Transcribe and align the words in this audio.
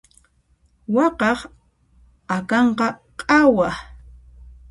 Wakaq 0.95 1.39
akanqa 2.35 2.87
q'awa. 3.19 3.69